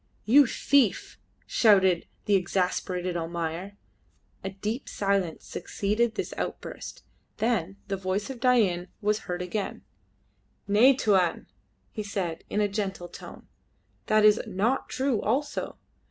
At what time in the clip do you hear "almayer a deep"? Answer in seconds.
3.15-4.89